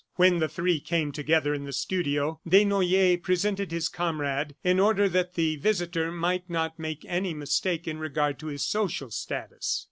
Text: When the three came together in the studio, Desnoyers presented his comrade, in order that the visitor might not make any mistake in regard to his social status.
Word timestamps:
When 0.15 0.39
the 0.39 0.49
three 0.49 0.79
came 0.79 1.11
together 1.11 1.53
in 1.53 1.65
the 1.65 1.71
studio, 1.71 2.41
Desnoyers 2.49 3.21
presented 3.21 3.71
his 3.71 3.87
comrade, 3.87 4.55
in 4.63 4.79
order 4.79 5.07
that 5.07 5.35
the 5.35 5.57
visitor 5.57 6.11
might 6.11 6.49
not 6.49 6.79
make 6.79 7.05
any 7.07 7.35
mistake 7.35 7.87
in 7.87 7.99
regard 7.99 8.39
to 8.39 8.47
his 8.47 8.63
social 8.65 9.11
status. 9.11 9.79